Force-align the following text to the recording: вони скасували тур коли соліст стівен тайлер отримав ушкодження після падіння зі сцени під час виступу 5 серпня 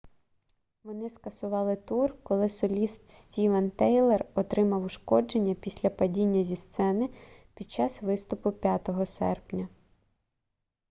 вони 0.83 1.09
скасували 1.09 1.75
тур 1.75 2.15
коли 2.23 2.49
соліст 2.49 3.09
стівен 3.09 3.71
тайлер 3.71 4.25
отримав 4.35 4.83
ушкодження 4.83 5.53
після 5.55 5.89
падіння 5.89 6.43
зі 6.43 6.55
сцени 6.55 7.09
під 7.55 7.69
час 7.69 8.01
виступу 8.01 8.51
5 8.51 8.89
серпня 9.05 9.67